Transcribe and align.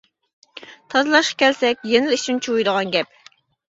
تازىلاشقا 0.93 1.39
كەلسەك، 1.45 1.87
يەنىلا 1.93 2.19
ئىچىنى 2.21 2.47
چۇۋۇيدىغان 2.49 3.01
گەپ. 3.01 3.19